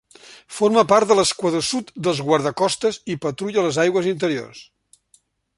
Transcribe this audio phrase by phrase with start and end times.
[0.59, 4.65] Forma part de l'esquadró sud dels guardacostes i patrulla les aigües interiors.